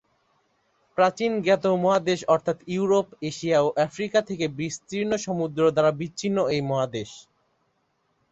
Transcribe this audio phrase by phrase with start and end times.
[0.97, 7.09] প্রাচীন জ্ঞাত মহাদেশ অর্থাৎ ইউরোপ, এশিয়া ও আফ্রিকা থেকে বিস্তীর্ণ সমুদ্র দ্বারা বিচ্ছিন্ন এই মহাদেশ।